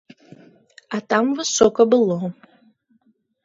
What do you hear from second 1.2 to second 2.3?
высока было.